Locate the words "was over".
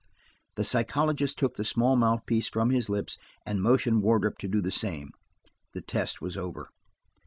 6.23-6.69